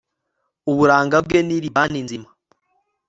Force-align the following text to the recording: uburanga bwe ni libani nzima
uburanga 0.71 1.17
bwe 1.25 1.39
ni 1.45 1.57
libani 1.63 1.99
nzima 2.05 2.29